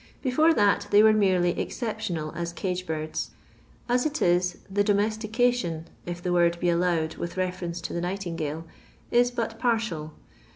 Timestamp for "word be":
6.33-6.71